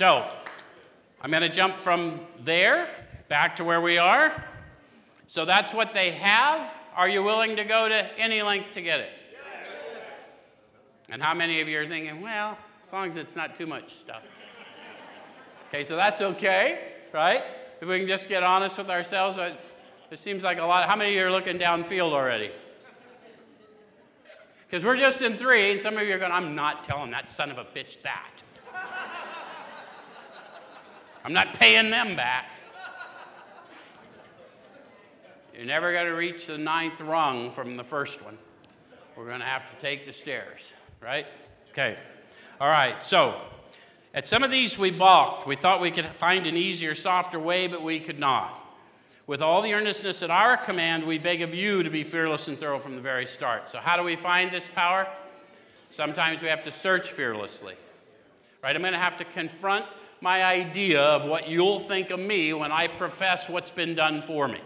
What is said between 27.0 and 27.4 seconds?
that